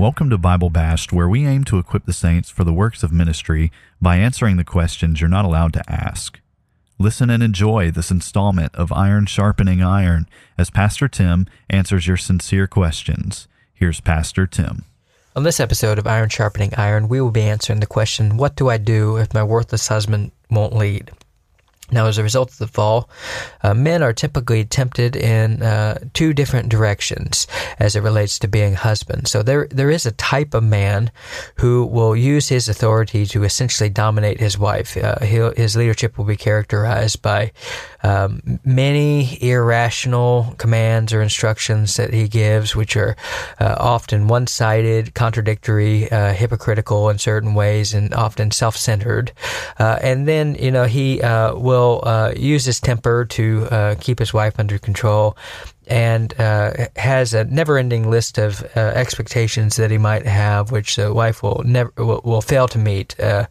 [0.00, 3.12] Welcome to Bible Bashed, where we aim to equip the saints for the works of
[3.12, 3.70] ministry
[4.00, 6.40] by answering the questions you're not allowed to ask.
[6.98, 12.66] Listen and enjoy this installment of Iron Sharpening Iron as Pastor Tim answers your sincere
[12.66, 13.46] questions.
[13.74, 14.86] Here's Pastor Tim.
[15.36, 18.70] On this episode of Iron Sharpening Iron, we will be answering the question What do
[18.70, 21.10] I do if my worthless husband won't lead?
[21.92, 23.08] Now, as a result of the fall,
[23.62, 27.46] uh, men are typically tempted in uh, two different directions
[27.78, 29.28] as it relates to being husband.
[29.28, 31.10] So there, there is a type of man
[31.56, 34.96] who will use his authority to essentially dominate his wife.
[34.96, 37.52] Uh, his leadership will be characterized by
[38.02, 43.16] um, many irrational commands or instructions that he gives, which are
[43.58, 49.32] uh, often one-sided, contradictory, uh, hypocritical in certain ways, and often self-centered.
[49.78, 54.18] Uh, and then, you know, he will will uh, use his temper to uh, keep
[54.18, 55.36] his wife under control
[55.90, 61.12] and uh, has a never-ending list of uh, expectations that he might have, which the
[61.12, 63.46] wife will never will, will fail to meet, uh,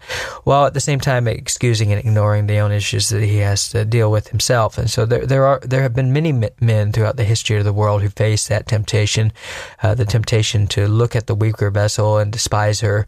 [0.46, 3.84] while at the same time excusing and ignoring the own issues that he has to
[3.84, 4.78] deal with himself.
[4.78, 7.74] And so there there are there have been many men throughout the history of the
[7.74, 9.34] world who face that temptation,
[9.84, 13.06] uh, the temptation to look at the weaker vessel and despise her,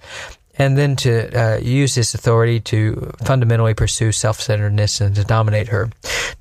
[0.62, 5.90] and then to uh, use his authority to fundamentally pursue self-centeredness and to dominate her.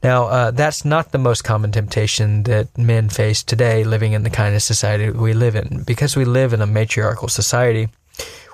[0.03, 4.29] Now, uh, that's not the most common temptation that men face today, living in the
[4.31, 5.85] kind of society we live in.
[5.85, 7.89] Because we live in a matriarchal society,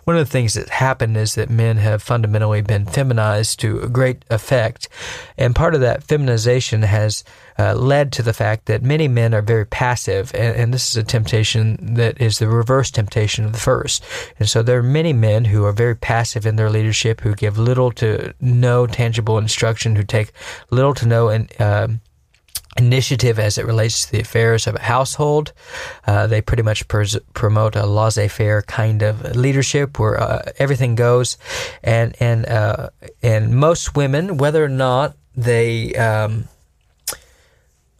[0.06, 3.88] one of the things that happened is that men have fundamentally been feminized to a
[3.88, 4.88] great effect.
[5.36, 7.24] And part of that feminization has
[7.58, 10.32] uh, led to the fact that many men are very passive.
[10.32, 14.04] And, and, this is a temptation that is the reverse temptation of the first.
[14.38, 17.58] And so there are many men who are very passive in their leadership, who give
[17.58, 20.30] little to no tangible instruction, who take
[20.70, 21.88] little to no in, uh,
[22.78, 25.52] initiative as it relates to the affairs of a household.
[26.06, 31.36] Uh, they pretty much promote a laissez-faire kind of leadership where uh, everything goes,
[31.82, 32.90] and and uh,
[33.22, 36.48] and most women, whether or not they um,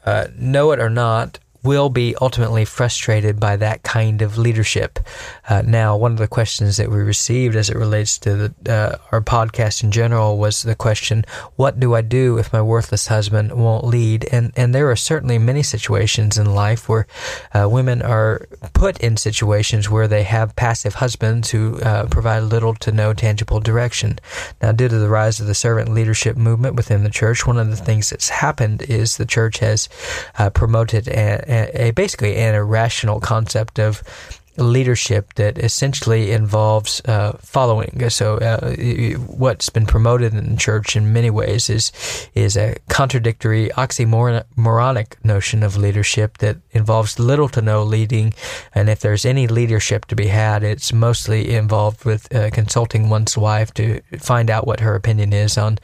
[0.04, 4.98] uh, know it or not, will be ultimately frustrated by that kind of leadership.
[5.48, 8.96] Uh, now, one of the questions that we received as it relates to the, uh,
[9.12, 11.24] our podcast in general was the question,
[11.56, 15.38] "What do I do if my worthless husband won't lead?" And and there are certainly
[15.38, 17.06] many situations in life where
[17.52, 22.74] uh, women are put in situations where they have passive husbands who uh, provide little
[22.74, 24.18] to no tangible direction.
[24.62, 27.70] Now, due to the rise of the servant leadership movement within the church, one of
[27.70, 29.88] the things that's happened is the church has
[30.38, 34.02] uh, promoted a, a, a basically an irrational concept of
[34.58, 38.08] leadership that essentially involves uh, following.
[38.10, 38.74] So, uh,
[39.16, 41.92] what's been promoted in church in many ways is
[42.34, 48.34] is a contradictory, oxymoronic notion of leadership that involves little to no leading.
[48.74, 53.36] And if there's any leadership to be had, it's mostly involved with uh, consulting one's
[53.36, 55.78] wife to find out what her opinion is on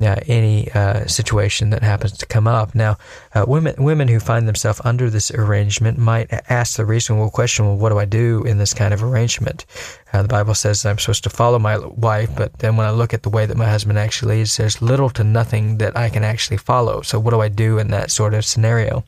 [0.00, 2.74] uh, any uh, situation that happens to come up.
[2.74, 2.96] Now,
[3.34, 7.76] uh, women women who find themselves under this arrangement might ask the reasonable question, "Well,
[7.76, 9.66] what do I do in this kind of arrangement?"
[10.12, 13.14] Uh, the Bible says I'm supposed to follow my wife, but then when I look
[13.14, 16.24] at the way that my husband actually is, there's little to nothing that I can
[16.24, 17.02] actually follow.
[17.02, 19.04] So, what do I do in that sort of scenario?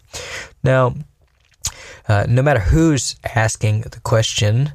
[0.63, 0.95] Now,
[2.09, 4.73] uh, no matter who's asking the question,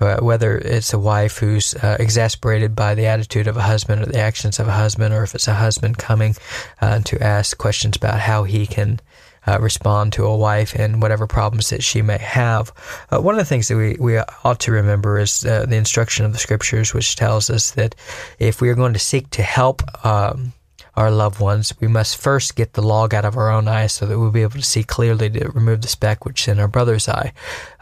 [0.00, 4.06] uh, whether it's a wife who's uh, exasperated by the attitude of a husband or
[4.06, 6.36] the actions of a husband, or if it's a husband coming
[6.80, 9.00] uh, to ask questions about how he can
[9.46, 12.72] uh, respond to a wife and whatever problems that she may have.
[13.10, 16.24] Uh, one of the things that we, we ought to remember is uh, the instruction
[16.24, 17.94] of the scriptures, which tells us that
[18.38, 20.52] if we are going to seek to help um,
[20.96, 24.06] our loved ones, we must first get the log out of our own eye so
[24.06, 26.68] that we'll be able to see clearly to remove the speck which is in our
[26.68, 27.32] brother's eye.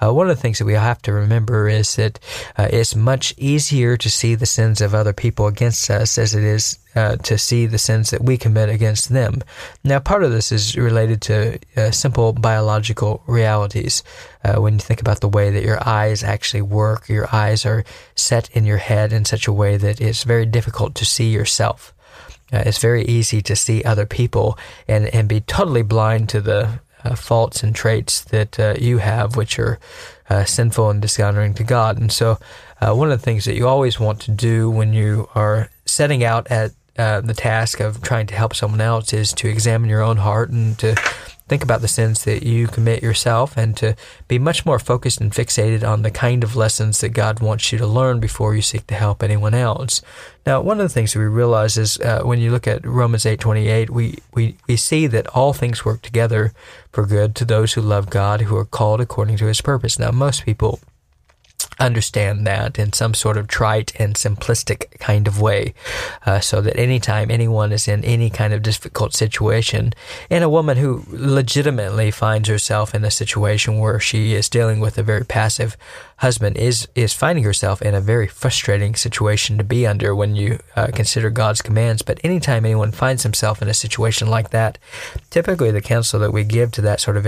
[0.03, 2.19] Uh, one of the things that we have to remember is that
[2.59, 6.43] uh, it's much easier to see the sins of other people against us as it
[6.43, 9.43] is uh, to see the sins that we commit against them.
[9.83, 14.03] Now, part of this is related to uh, simple biological realities.
[14.45, 17.85] Uh, when you think about the way that your eyes actually work, your eyes are
[18.15, 21.94] set in your head in such a way that it's very difficult to see yourself.
[22.53, 26.81] Uh, it's very easy to see other people and, and be totally blind to the
[27.05, 29.79] uh, faults and traits that uh, you have, which are
[30.31, 31.99] uh, sinful and dishonoring to God.
[31.99, 32.39] And so,
[32.81, 36.25] uh, one of the things that you always want to do when you are setting
[36.25, 40.03] out at uh, the task of trying to help someone else is to examine your
[40.03, 40.95] own heart and to
[41.49, 43.95] think about the sins that you commit yourself and to
[44.29, 47.79] be much more focused and fixated on the kind of lessons that God wants you
[47.79, 50.01] to learn before you seek to help anyone else.
[50.47, 53.25] Now, one of the things that we realize is uh, when you look at Romans
[53.25, 56.53] 8:28, we, we, we see that all things work together
[56.93, 59.99] for good to those who love God, who are called according to his purpose.
[59.99, 60.81] Now, most people
[61.79, 65.75] understand that in some sort of trite and simplistic kind of way,
[66.27, 69.93] uh, so that anytime anyone is in any kind of difficult situation,
[70.31, 74.99] and a woman who legitimately finds herself in a situation where she is dealing with
[74.99, 75.77] a very passive
[76.19, 80.59] husband is is finding herself in a very frustrating situation to be under when you
[80.77, 82.03] uh, consider God's commands.
[82.03, 84.79] But anytime anyone finds himself in a situation like that,
[85.31, 87.27] typically the counsel that we give to that sort of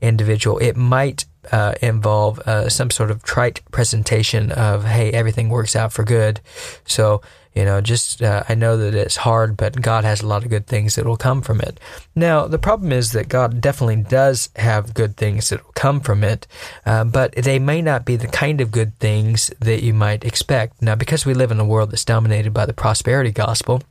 [0.00, 5.76] individual, it might uh, involve uh, some sort of trite presentation of, hey, everything works
[5.76, 6.40] out for good.
[6.86, 7.22] So,
[7.54, 10.50] you know, just, uh, I know that it's hard, but God has a lot of
[10.50, 11.78] good things that will come from it.
[12.14, 16.24] Now, the problem is that God definitely does have good things that will come from
[16.24, 16.48] it,
[16.84, 20.82] uh, but they may not be the kind of good things that you might expect.
[20.82, 23.82] Now, because we live in a world that's dominated by the prosperity gospel,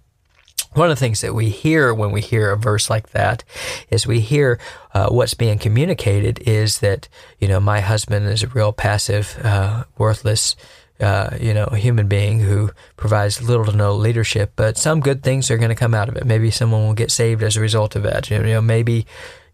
[0.76, 3.44] one of the things that we hear when we hear a verse like that
[3.90, 4.60] is we hear
[4.94, 7.08] uh, what's being communicated is that
[7.40, 10.56] you know my husband is a real passive, uh, worthless,
[11.00, 14.54] uh, you know, human being who provides little to no leadership.
[14.56, 16.26] But some good things are going to come out of it.
[16.26, 18.30] Maybe someone will get saved as a result of that.
[18.30, 19.06] You know, maybe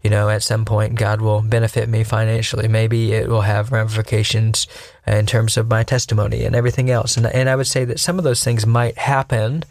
[0.02, 2.68] you know, at some point God will benefit me financially.
[2.68, 4.66] Maybe it will have ramifications
[5.06, 7.16] in terms of my testimony and everything else.
[7.16, 9.64] And, and I would say that some of those things might happen,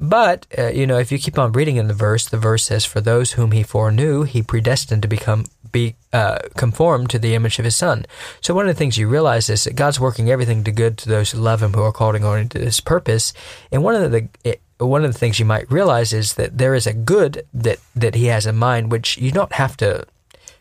[0.00, 2.86] but, uh, you know, if you keep on reading in the verse, the verse says,
[2.86, 7.58] For those whom he foreknew, he predestined to become be uh, conformed to the image
[7.58, 8.06] of his son.
[8.40, 11.08] So one of the things you realize is that God's working everything to good to
[11.08, 13.32] those who love him, who are called according to his purpose.
[13.70, 16.74] And one of the it, one of the things you might realize is that there
[16.74, 20.06] is a good that that he has in mind, which you don't have to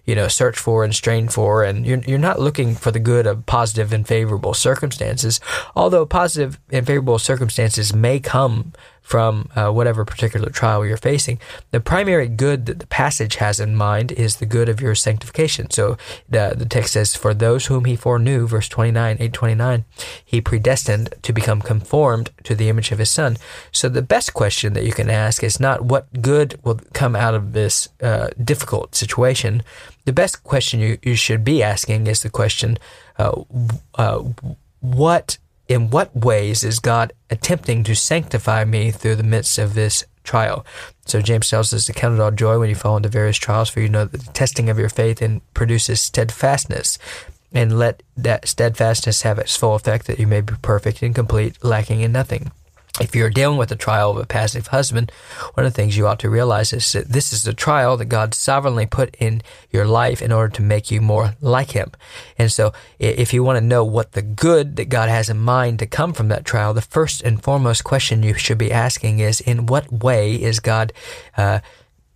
[0.06, 3.28] you know, search for and strain for, and you're, you're not looking for the good
[3.28, 5.40] of positive and favorable circumstances,
[5.76, 11.40] although positive and favorable circumstances may come from uh, whatever particular trial you're facing.
[11.72, 15.70] The primary good that the passage has in mind is the good of your sanctification.
[15.72, 15.98] So
[16.30, 19.86] the, the text says, For those whom he foreknew, verse 29, 829,
[20.24, 23.38] he predestined to become conformed to the image of his son.
[23.72, 27.34] So the best question that you can ask is not what good will come out
[27.34, 29.64] of this uh, difficult situation.
[30.06, 32.78] The best question you, you should be asking is the question,
[33.18, 33.44] uh,
[33.96, 34.24] uh
[34.82, 35.38] what
[35.70, 40.66] in what ways is God attempting to sanctify me through the midst of this trial?
[41.06, 43.70] So James tells us to count it all joy when you fall into various trials,
[43.70, 46.98] for you know that the testing of your faith and produces steadfastness.
[47.52, 51.64] And let that steadfastness have its full effect, that you may be perfect and complete,
[51.64, 52.52] lacking in nothing
[53.00, 55.12] if you're dealing with the trial of a passive husband,
[55.54, 58.06] one of the things you ought to realize is that this is a trial that
[58.06, 59.42] God sovereignly put in
[59.72, 61.92] your life in order to make you more like Him.
[62.38, 65.80] And so, if you want to know what the good that God has in mind
[65.80, 69.40] to come from that trial, the first and foremost question you should be asking is,
[69.42, 70.94] in what way is God
[71.38, 71.60] uh,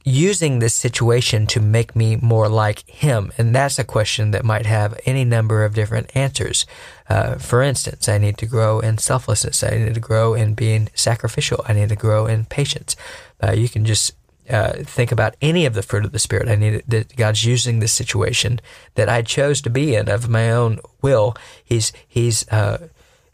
[0.04, 3.32] using this situation to make me more like him?
[3.38, 6.66] And that's a question that might have any number of different answers.
[7.10, 9.64] Uh, for instance, I need to grow in selflessness.
[9.64, 11.64] I need to grow in being sacrificial.
[11.68, 12.96] I need to grow in patience.
[13.42, 14.14] Uh, you can just
[14.50, 16.50] uh, think about any of the fruit of the Spirit.
[16.50, 18.60] I need that God's using this situation
[18.96, 21.36] that I chose to be in of my own will.
[21.64, 22.46] He's He's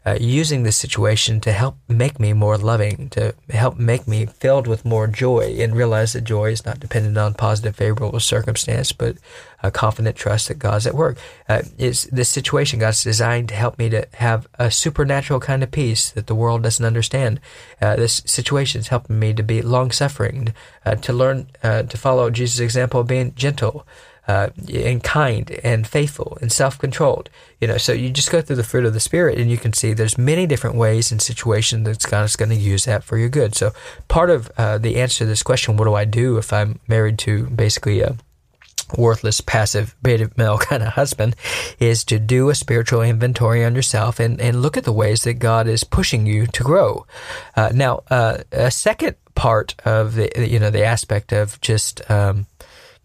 [0.06, 4.66] uh, using this situation to help make me more loving, to help make me filled
[4.66, 9.16] with more joy, and realize that joy is not dependent on positive, favorable circumstance, but
[9.62, 11.18] a confident trust that God's at work.
[11.48, 15.70] Uh, is this situation God's designed to help me to have a supernatural kind of
[15.70, 17.38] peace that the world doesn't understand?
[17.80, 20.54] Uh, this situation is helping me to be long suffering,
[20.86, 23.86] uh, to learn uh, to follow Jesus' example of being gentle
[24.30, 27.28] uh, and kind and faithful and self-controlled.
[27.60, 29.72] You know, so you just go through the fruit of the spirit, and you can
[29.72, 33.18] see there's many different ways and situations that God is going to use that for
[33.18, 33.56] your good.
[33.56, 33.72] So
[34.06, 37.18] part of uh, the answer to this question, what do I do if I'm married
[37.20, 38.16] to basically a
[38.96, 41.34] worthless, passive, beta male kind of husband
[41.78, 45.34] is to do a spiritual inventory on yourself and, and look at the ways that
[45.34, 47.06] God is pushing you to grow.
[47.56, 52.46] Uh, now, uh, a second part of the, you know, the aspect of just, um,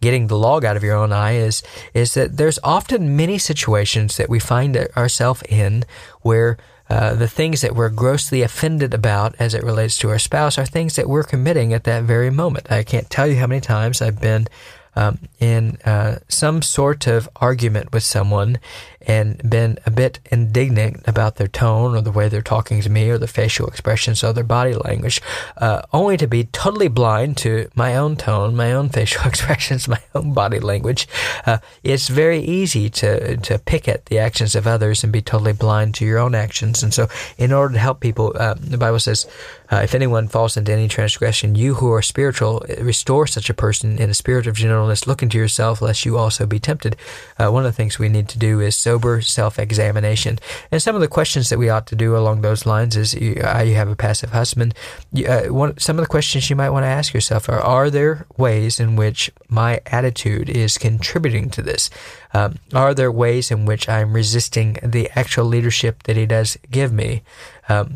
[0.02, 4.18] getting the log out of your own eye is is that there's often many situations
[4.18, 5.84] that we find ourselves in
[6.22, 6.58] where
[6.90, 10.66] uh, the things that we're grossly offended about as it relates to our spouse are
[10.66, 12.72] things that we're committing at that very moment.
[12.72, 14.48] I can't tell you how many times I've been
[14.96, 18.60] um, in uh, some sort of argument with someone
[19.06, 23.10] and been a bit indignant about their tone or the way they're talking to me
[23.10, 25.22] or the facial expressions or their body language,
[25.58, 30.02] uh, only to be totally blind to my own tone, my own facial expressions, my
[30.14, 31.08] own body language.
[31.46, 35.54] Uh, it's very easy to, to pick at the actions of others and be totally
[35.54, 36.84] blind to your own actions.
[36.84, 37.08] And so,
[37.38, 39.28] in order to help people, uh, the Bible says,
[39.72, 43.98] uh, if anyone falls into any transgression, you who are spiritual, restore such a person
[43.98, 45.08] in a spirit of gentleness.
[45.08, 46.96] Look into yourself, lest you also be tempted.
[47.40, 50.40] Uh, one of the things we need to do is sober self examination.
[50.72, 53.42] And some of the questions that we ought to do along those lines is you,
[53.44, 54.74] uh, you have a passive husband.
[55.12, 57.90] You, uh, one, some of the questions you might want to ask yourself are Are
[57.90, 61.90] there ways in which my attitude is contributing to this?
[62.34, 66.94] Um, are there ways in which I'm resisting the actual leadership that he does give
[66.94, 67.22] me?
[67.68, 67.96] Um,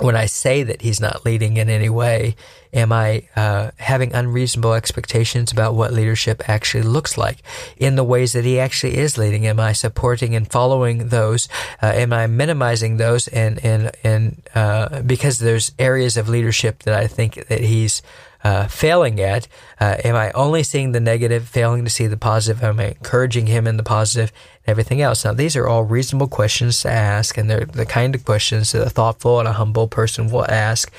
[0.00, 2.36] when I say that he's not leading in any way,
[2.72, 7.38] am I uh, having unreasonable expectations about what leadership actually looks like
[7.76, 9.46] in the ways that he actually is leading?
[9.46, 11.48] Am I supporting and following those?
[11.82, 13.28] Uh, am I minimizing those?
[13.28, 18.02] And and and uh, because there's areas of leadership that I think that he's
[18.44, 19.48] uh, failing at?
[19.80, 22.62] Uh, am I only seeing the negative, failing to see the positive?
[22.62, 24.32] Am I encouraging him in the positive
[24.66, 25.24] and everything else?
[25.24, 28.86] Now, these are all reasonable questions to ask, and they're the kind of questions that
[28.86, 30.92] a thoughtful and a humble person will ask.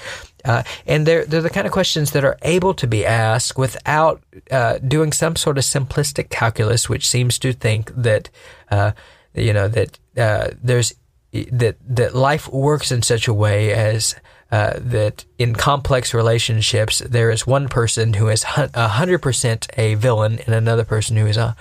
[0.46, 4.22] Uh, and they're, they're the kind of questions that are able to be asked without
[4.52, 8.30] uh, doing some sort of simplistic calculus, which seems to think that,
[8.72, 8.92] uh,
[9.34, 10.94] you know, that uh, there's
[11.32, 14.16] that that life works in such a way as
[14.52, 20.56] uh, that in complex relationships, there is one person who is 100% a villain and
[20.56, 21.56] another person who is a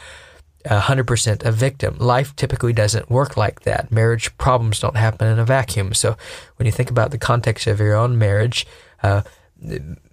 [0.65, 1.99] 100% a victim.
[1.99, 3.93] Life typically doesn't work like that.
[3.93, 5.95] Marriage problems don't happen in a vacuum.
[5.95, 6.17] So
[6.57, 8.67] when you think about the context of your own marriage,
[9.03, 9.23] uh,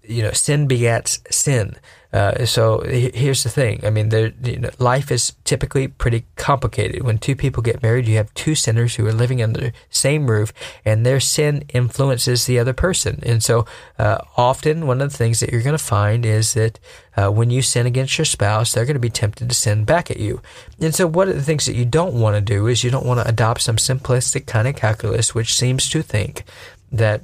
[0.08, 1.76] you know, sin begets sin.
[2.14, 3.84] Uh, so here's the thing.
[3.84, 4.10] I mean,
[4.42, 7.04] you know, life is typically pretty complicated.
[7.04, 10.32] When two people get married, you have two sinners who are living under the same
[10.32, 10.54] roof,
[10.86, 13.20] and their sin influences the other person.
[13.24, 13.66] And so,
[14.00, 16.80] uh, often one of the things that you're going to find is that
[17.18, 20.10] uh, when you sin against your spouse, they're going to be tempted to sin back
[20.10, 20.42] at you.
[20.80, 23.06] And so, one of the things that you don't want to do is you don't
[23.06, 26.46] want to adopt some simplistic kind of calculus, which seems to think
[26.94, 27.24] that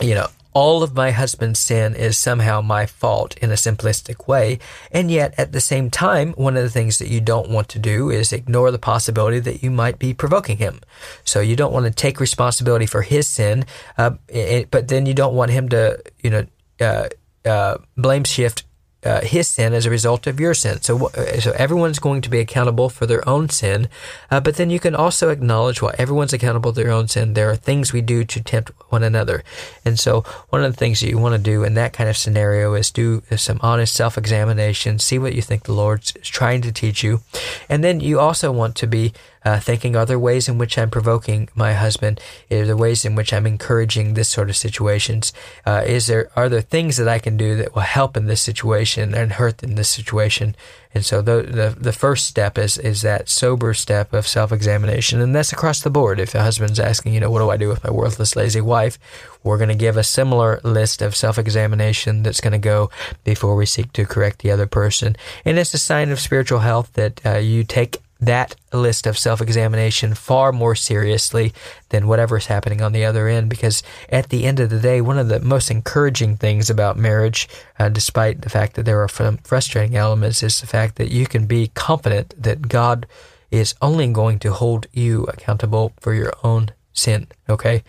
[0.00, 4.58] you know, all of my husband's sin is somehow my fault in a simplistic way.
[4.90, 7.78] And yet, at the same time, one of the things that you don't want to
[7.78, 10.80] do is ignore the possibility that you might be provoking him.
[11.24, 13.64] So you don't want to take responsibility for his sin,
[13.96, 16.46] uh, it, but then you don't want him to, you know,
[16.80, 17.08] uh,
[17.44, 18.64] uh, blame shift
[19.04, 20.80] uh, his sin as a result of your sin.
[20.80, 23.88] So, uh, so everyone's going to be accountable for their own sin,
[24.30, 27.50] uh, but then you can also acknowledge while everyone's accountable for their own sin, there
[27.50, 29.42] are things we do to tempt one another.
[29.84, 32.16] And so, one of the things that you want to do in that kind of
[32.16, 37.02] scenario is do some honest self-examination, see what you think the Lord's trying to teach
[37.02, 37.20] you,
[37.68, 39.12] and then you also want to be
[39.44, 42.20] uh, thinking, are there ways in which I'm provoking my husband?
[42.50, 45.32] Are there ways in which I'm encouraging this sort of situations?
[45.66, 48.40] Uh, is there are there things that I can do that will help in this
[48.40, 50.54] situation and hurt in this situation?
[50.94, 55.20] And so the the, the first step is is that sober step of self examination,
[55.20, 56.20] and that's across the board.
[56.20, 58.98] If a husband's asking, you know, what do I do with my worthless, lazy wife?
[59.42, 62.90] We're going to give a similar list of self examination that's going to go
[63.24, 66.92] before we seek to correct the other person, and it's a sign of spiritual health
[66.92, 71.52] that uh, you take that list of self examination far more seriously
[71.88, 73.50] than whatever's happening on the other end.
[73.50, 77.48] Because at the end of the day, one of the most encouraging things about marriage,
[77.78, 81.46] uh, despite the fact that there are frustrating elements, is the fact that you can
[81.46, 83.06] be confident that God
[83.50, 87.26] is only going to hold you accountable for your own sin.
[87.48, 87.82] Okay,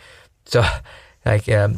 [0.45, 0.63] so
[1.25, 1.77] like um,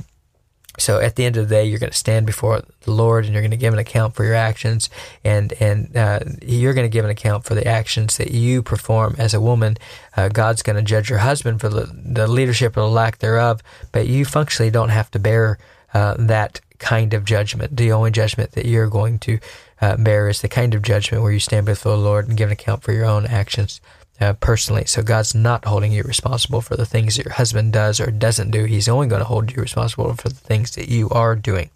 [0.77, 3.33] so at the end of the day, you're going to stand before the Lord, and
[3.33, 4.89] you're going to give an account for your actions,
[5.23, 9.15] and and uh, you're going to give an account for the actions that you perform
[9.17, 9.77] as a woman.
[10.17, 13.61] Uh, God's going to judge your husband for the, the leadership or the lack thereof,
[13.91, 15.57] but you functionally don't have to bear
[15.93, 17.77] uh, that kind of judgment.
[17.77, 19.39] The only judgment that you're going to
[19.81, 22.49] uh, bear is the kind of judgment where you stand before the Lord and give
[22.49, 23.79] an account for your own actions
[24.19, 24.85] uh, personally.
[24.85, 28.51] So God's not holding you responsible for the things that your husband does or doesn't
[28.51, 28.65] do.
[28.65, 31.69] He's only going to hold you responsible for the things that you are doing.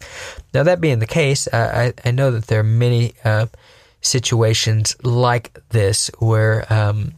[0.54, 3.48] Now, that being the case, I, I know that there are many uh,
[4.02, 7.14] situations like this where um,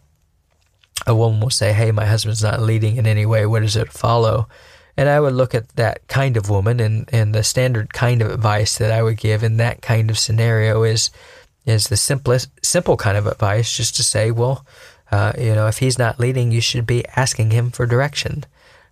[1.06, 3.46] a woman will say, Hey, my husband's not leading in any way.
[3.46, 4.48] What is it to follow?
[4.98, 8.30] And I would look at that kind of woman, and, and the standard kind of
[8.30, 11.10] advice that I would give in that kind of scenario is
[11.66, 14.66] is the simplest, simple kind of advice, just to say, well,
[15.12, 18.46] uh, you know, if he's not leading, you should be asking him for direction.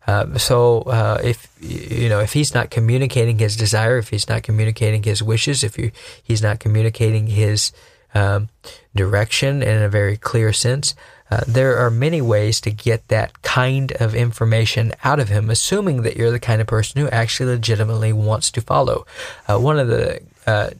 [0.07, 4.43] Uh, so uh, if you know if he's not communicating his desire, if he's not
[4.43, 5.91] communicating his wishes, if you,
[6.23, 7.71] he's not communicating his
[8.15, 8.49] um,
[8.95, 10.95] direction in a very clear sense,
[11.29, 16.01] uh, there are many ways to get that kind of information out of him, assuming
[16.01, 19.05] that you're the kind of person who actually legitimately wants to follow.
[19.47, 20.71] Uh, one of the uh,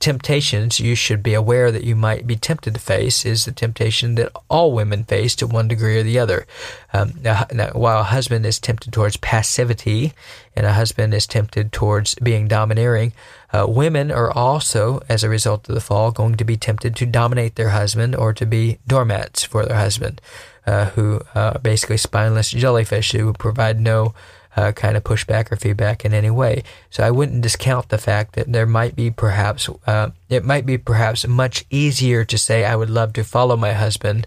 [0.00, 4.14] temptations you should be aware that you might be tempted to face is the temptation
[4.14, 6.46] that all women face to one degree or the other.
[6.92, 10.14] Um, now, now, while a husband is tempted towards passivity
[10.56, 13.12] and a husband is tempted towards being domineering,
[13.52, 17.04] uh, women are also, as a result of the fall, going to be tempted to
[17.04, 20.20] dominate their husband or to be doormats for their husband,
[20.66, 24.14] uh, who uh, are basically spineless jellyfish who provide no
[24.56, 26.62] uh, kind of pushback or feedback in any way.
[26.90, 30.78] So I wouldn't discount the fact that there might be perhaps, uh, it might be
[30.78, 34.26] perhaps much easier to say, I would love to follow my husband.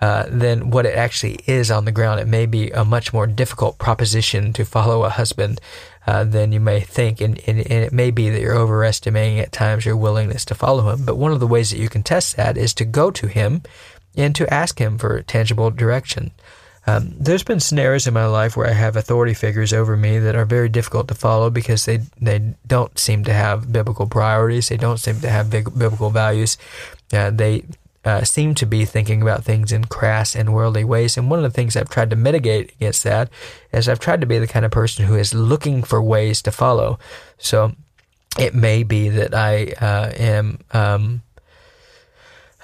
[0.00, 2.18] Uh, than what it actually is on the ground.
[2.18, 5.60] It may be a much more difficult proposition to follow a husband
[6.08, 9.52] uh, than you may think, and, and, and, it may be that you're overestimating at
[9.52, 11.04] times your willingness to follow him.
[11.04, 13.62] But one of the ways that you can test that is to go to him
[14.16, 16.32] and to ask him for tangible direction.
[16.86, 20.34] Um, there's been scenarios in my life where I have authority figures over me that
[20.34, 24.68] are very difficult to follow because they they don't seem to have biblical priorities.
[24.68, 26.58] They don't seem to have big, biblical values.
[27.12, 27.64] Uh, they
[28.04, 31.16] uh, seem to be thinking about things in crass and worldly ways.
[31.16, 33.30] And one of the things I've tried to mitigate against that
[33.72, 36.50] is I've tried to be the kind of person who is looking for ways to
[36.50, 36.98] follow.
[37.38, 37.76] So
[38.38, 40.58] it may be that I uh, am.
[40.72, 41.22] Um,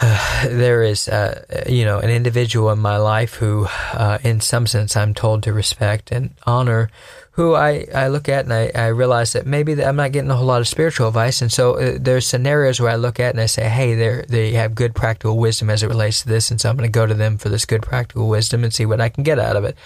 [0.44, 4.96] there is, uh, you know, an individual in my life who, uh, in some sense,
[4.96, 6.90] I'm told to respect and honor,
[7.32, 10.36] who I, I look at and I, I realize that maybe I'm not getting a
[10.36, 11.40] whole lot of spiritual advice.
[11.40, 14.52] And so uh, there's scenarios where I look at and I say, hey, they they
[14.52, 16.50] have good practical wisdom as it relates to this.
[16.50, 18.86] And so I'm going to go to them for this good practical wisdom and see
[18.86, 19.76] what I can get out of it.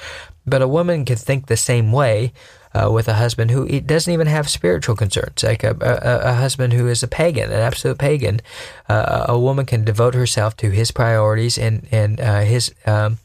[0.46, 2.32] But a woman can think the same way
[2.74, 6.72] uh, with a husband who doesn't even have spiritual concerns, like a, a, a husband
[6.72, 8.40] who is a pagan, an absolute pagan.
[8.88, 12.74] Uh, a woman can devote herself to his priorities and and uh, his.
[12.86, 13.18] Um,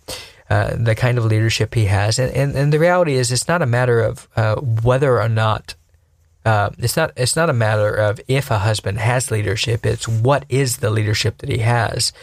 [0.50, 3.62] uh, the kind of leadership he has, and, and, and the reality is, it's not
[3.62, 5.76] a matter of uh, whether or not
[6.48, 9.86] uh, it's not it's not a matter of if a husband has leadership.
[9.86, 12.14] It's what is the leadership that he has,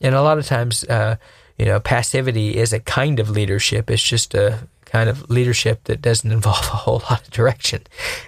[0.00, 1.16] and a lot of times, uh,
[1.58, 3.90] you know, passivity is a kind of leadership.
[3.90, 7.82] It's just a kind of leadership that doesn't involve a whole lot of direction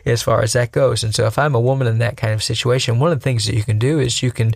[0.04, 1.04] as far as that goes.
[1.04, 3.46] And so, if I'm a woman in that kind of situation, one of the things
[3.46, 4.54] that you can do is you can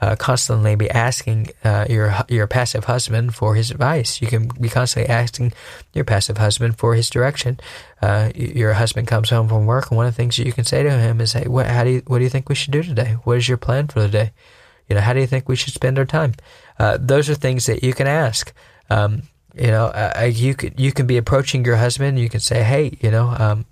[0.00, 4.22] uh, constantly be asking uh, your your passive husband for his advice.
[4.22, 5.52] You can be constantly asking
[5.92, 7.58] your passive husband for his direction.
[8.00, 10.64] Uh, your husband comes home from work, and one of the things that you can
[10.64, 12.72] say to him is, "Hey, what, how do you, what do you think we should
[12.72, 13.16] do today?
[13.24, 14.30] What is your plan for the day?
[14.88, 16.34] You know, how do you think we should spend our time?"
[16.78, 18.52] Uh, those are things that you can ask.
[18.90, 19.22] Um,
[19.58, 22.18] you know, uh, you could you can be approaching your husband.
[22.18, 23.66] You can say, "Hey, you know, um,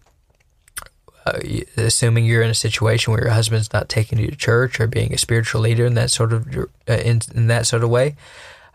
[1.25, 1.39] uh,
[1.77, 5.13] assuming you're in a situation where your husband's not taking you to church or being
[5.13, 6.47] a spiritual leader in that sort of
[6.89, 8.17] uh, in, in that sort of way."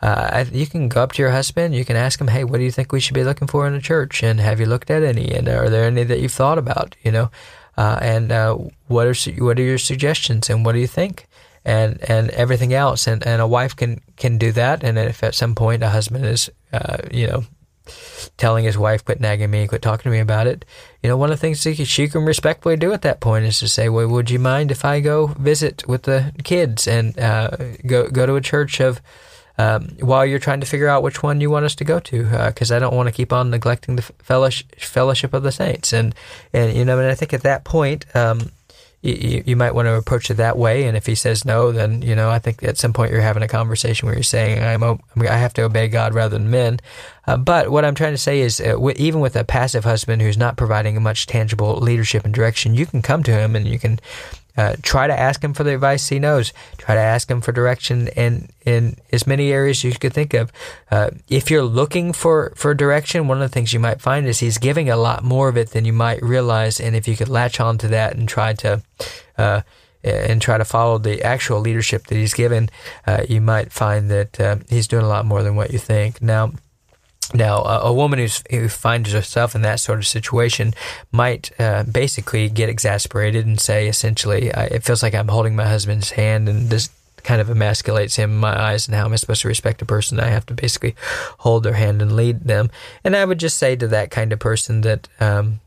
[0.02, 1.76] Uh, you can go up to your husband.
[1.76, 3.76] You can ask him, "Hey, what do you think we should be looking for in
[3.76, 4.24] a church?
[4.24, 5.32] And have you looked at any?
[5.32, 6.96] And are there any that you've thought about?
[7.04, 7.32] You know,
[7.78, 10.50] uh, and uh, what are what are your suggestions?
[10.50, 11.28] And what do you think?"
[11.66, 13.08] And and everything else.
[13.08, 14.84] And and a wife can can do that.
[14.84, 17.44] And if at some point a husband is uh, you know
[18.38, 20.64] telling his wife quit nagging me quit talking to me about it
[21.02, 23.60] you know one of the things that she can respectfully do at that point is
[23.60, 27.50] to say well would you mind if i go visit with the kids and uh,
[27.86, 29.02] go go to a church of
[29.58, 32.24] um, while you're trying to figure out which one you want us to go to,
[32.48, 35.94] because uh, I don't want to keep on neglecting the fellowship, fellowship of the saints,
[35.94, 36.16] and
[36.54, 38.52] and you know, and I think at that point, um,
[39.02, 40.84] you, you might want to approach it that way.
[40.86, 43.44] And if he says no, then you know I think at some point you're having
[43.44, 46.80] a conversation where you're saying I'm I have to obey God rather than men.
[47.28, 50.22] Uh, but what I'm trying to say is, uh, w- even with a passive husband
[50.22, 53.78] who's not providing much tangible leadership and direction, you can come to him and you
[53.78, 54.00] can
[54.62, 56.54] uh, try to ask him for the advice he knows.
[56.78, 60.36] Try to ask him for direction in, in as many areas as you could think
[60.36, 60.52] of.
[60.92, 64.40] Uh, if you're looking for, for direction, one of the things you might find is
[64.40, 66.80] he's giving a lot more of it than you might realize.
[66.80, 68.84] And if you could latch on to that and try to,
[69.36, 69.62] uh,
[70.04, 72.70] and try to follow the actual leadership that he's given,
[73.08, 76.22] uh, you might find that uh, he's doing a lot more than what you think.
[76.22, 76.52] Now,
[77.34, 80.74] now, a woman who finds herself in that sort of situation
[81.12, 86.12] might uh, basically get exasperated and say, essentially, it feels like I'm holding my husband's
[86.12, 86.90] hand and this
[87.24, 88.88] kind of emasculates him in my eyes.
[88.88, 90.20] And how am I supposed to respect a person?
[90.20, 90.96] I have to basically
[91.40, 92.70] hold their hand and lead them.
[93.04, 95.60] And I would just say to that kind of person that, um,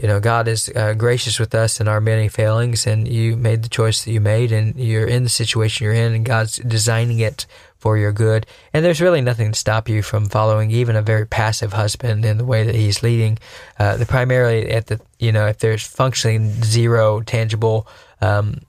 [0.00, 3.62] you know, God is uh, gracious with us in our many failings, and you made
[3.62, 7.20] the choice that you made, and you're in the situation you're in, and God's designing
[7.20, 7.44] it
[7.82, 8.46] for your good.
[8.72, 12.38] And there's really nothing to stop you from following even a very passive husband in
[12.38, 13.40] the way that he's leading.
[13.76, 17.88] Uh, the primarily at the you know if there's functionally zero tangible,
[18.20, 18.60] um,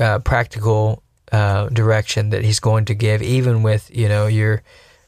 [0.00, 4.62] uh, practical uh, direction that he's going to give, even with you know your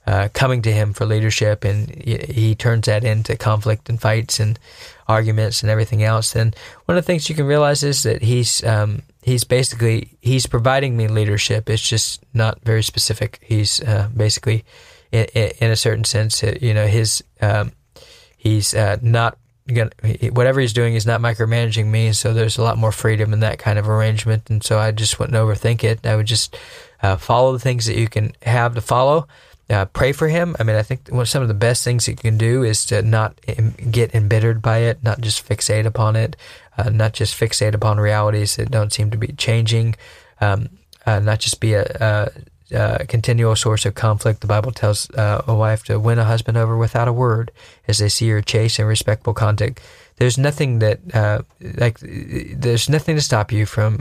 [0.06, 4.58] uh, coming to him for leadership, and he turns that into conflict and fights and
[5.08, 6.34] arguments and everything else.
[6.34, 6.52] Then
[6.84, 10.96] one of the things you can realize is that he's um, he's basically he's providing
[10.96, 11.70] me leadership.
[11.70, 13.40] It's just not very specific.
[13.42, 14.64] He's uh, basically,
[15.10, 17.72] in, in, a certain sense, uh, you know, his um,
[18.36, 19.90] he's uh, not gonna
[20.32, 22.12] whatever he's doing is not micromanaging me.
[22.12, 24.50] So there's a lot more freedom in that kind of arrangement.
[24.50, 26.06] And so I just wouldn't overthink it.
[26.06, 26.56] I would just
[27.02, 29.26] uh, follow the things that you can have to follow.
[29.70, 30.54] Uh, pray for him.
[30.60, 33.00] I mean, I think one some of the best things you can do is to
[33.00, 33.40] not
[33.90, 36.36] get embittered by it, not just fixate upon it,
[36.76, 39.96] uh, not just fixate upon realities that don't seem to be changing,
[40.42, 40.68] um,
[41.06, 41.84] uh, not just be a,
[42.72, 44.42] a, a, continual source of conflict.
[44.42, 47.50] The Bible tells uh, a wife to win a husband over without a word
[47.88, 49.80] as they see her chaste and respectful conduct.
[50.16, 54.00] There's nothing that uh, like there's nothing to stop you from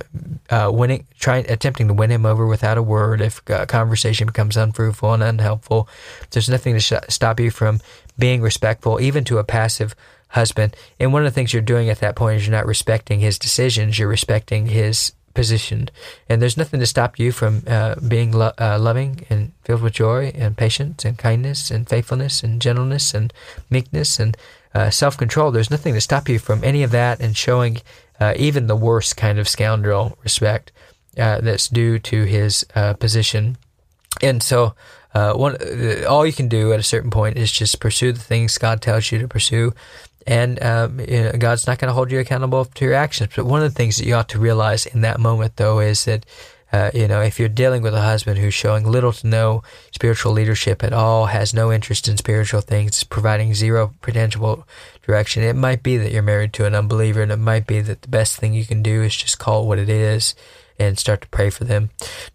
[0.49, 3.19] uh, winning, trying, attempting to win him over without a word.
[3.21, 5.89] If a conversation becomes unfruitful and unhelpful,
[6.30, 7.82] there's nothing to sh- stop you from
[8.17, 9.95] being respectful, even to a passive
[10.30, 10.76] husband.
[10.99, 13.39] And one of the things you're doing at that point is you're not respecting his
[13.39, 15.89] decisions, you're respecting his position.
[16.30, 19.93] And there's nothing to stop you from uh, being lo- uh, loving and filled with
[19.93, 23.34] joy and patience and kindness and faithfulness and gentleness and
[23.69, 24.38] meekness and
[24.74, 25.52] uh, self control.
[25.52, 27.78] There's nothing to stop you from any of that and showing
[28.20, 30.72] uh, even the worst kind of scoundrel respect
[31.18, 33.58] uh, that's due to his uh, position.
[34.22, 34.76] And so,
[35.14, 35.58] one,
[36.06, 39.12] all you can do at a certain point is just pursue the things God tells
[39.12, 39.74] you to pursue
[40.26, 43.32] and um, you know, God's not going to hold you accountable to your actions.
[43.36, 46.06] But one of the things that you ought to realize in that moment, though, is
[46.06, 46.26] that
[46.74, 50.34] uh, you know if you're dealing with a husband who's showing little to no spiritual
[50.34, 54.68] leadership at all, has no interest in spiritual things, providing zero potential
[55.06, 58.02] direction, it might be that you're married to an unbeliever, and it might be that
[58.02, 60.36] the best thing you can do is just call it what it is
[60.80, 61.92] and start to pray for them.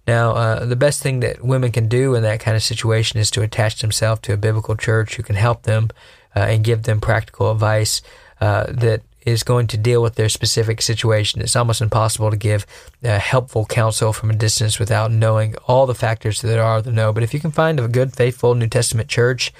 [0.06, 3.30] Now, uh, the best thing that women can do in that kind of situation is
[3.32, 5.90] to attach themselves to a biblical church who can help them
[6.36, 8.00] uh, and give them practical advice
[8.40, 11.40] uh, that is going to deal with their specific situation.
[11.40, 12.66] It's almost impossible to give
[13.04, 17.12] uh, helpful counsel from a distance without knowing all the factors that are there know.
[17.12, 19.52] But if you can find a good, faithful New Testament church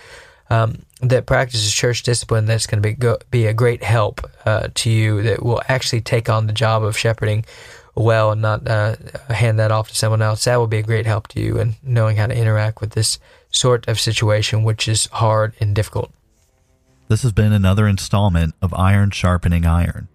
[0.51, 4.69] um, that practices church discipline, that's going to be go, be a great help uh,
[4.75, 5.23] to you.
[5.23, 7.45] That will actually take on the job of shepherding
[7.95, 8.97] well and not uh,
[9.29, 10.45] hand that off to someone else.
[10.45, 13.19] That will be a great help to you in knowing how to interact with this
[13.51, 16.13] sort of situation, which is hard and difficult.
[17.09, 20.09] This has been another installment of Iron Sharpening Iron.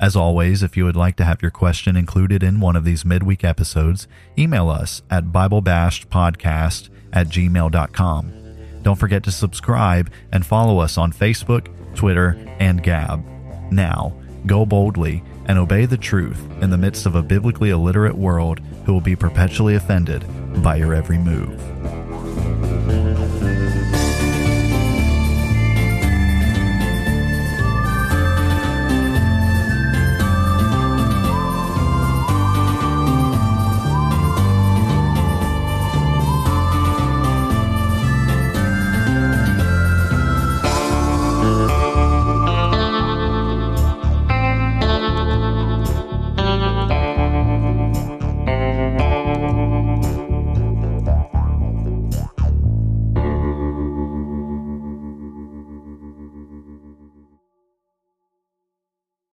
[0.00, 3.04] As always, if you would like to have your question included in one of these
[3.04, 4.08] midweek episodes,
[4.38, 8.32] email us at BibleBashedPodcast at gmail.com.
[8.82, 13.22] Don't forget to subscribe and follow us on Facebook, Twitter, and Gab.
[13.70, 14.14] Now,
[14.46, 18.94] go boldly and obey the truth in the midst of a biblically illiterate world who
[18.94, 20.24] will be perpetually offended
[20.62, 21.60] by your every move.